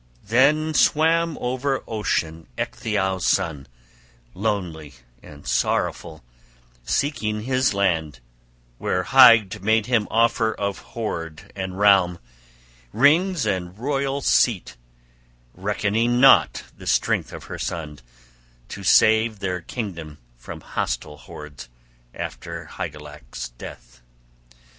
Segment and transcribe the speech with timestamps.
[0.25, 3.67] Then swam over ocean Ecgtheow's son
[4.33, 6.23] lonely and sorrowful,
[6.83, 8.19] seeking his land,
[8.79, 12.17] where Hygd made him offer of hoard and realm,
[12.91, 14.75] rings and royal seat,
[15.53, 17.99] reckoning naught the strength of her son
[18.69, 21.69] to save their kingdom from hostile hordes,
[22.11, 24.01] after Hygelac's death.